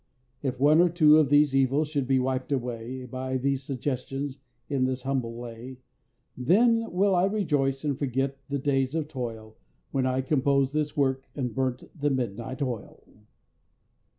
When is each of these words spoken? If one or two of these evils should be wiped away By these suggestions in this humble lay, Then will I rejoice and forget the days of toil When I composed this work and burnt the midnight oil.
If 0.41 0.59
one 0.59 0.81
or 0.81 0.89
two 0.89 1.19
of 1.19 1.29
these 1.29 1.55
evils 1.55 1.87
should 1.89 2.07
be 2.07 2.17
wiped 2.17 2.51
away 2.51 3.05
By 3.05 3.37
these 3.37 3.61
suggestions 3.61 4.39
in 4.67 4.85
this 4.85 5.03
humble 5.03 5.39
lay, 5.39 5.77
Then 6.35 6.91
will 6.91 7.13
I 7.13 7.25
rejoice 7.25 7.83
and 7.85 7.95
forget 7.99 8.39
the 8.49 8.57
days 8.57 8.95
of 8.95 9.07
toil 9.07 9.57
When 9.91 10.07
I 10.07 10.21
composed 10.21 10.73
this 10.73 10.97
work 10.97 11.29
and 11.35 11.53
burnt 11.53 11.83
the 11.93 12.09
midnight 12.09 12.63
oil. 12.63 13.07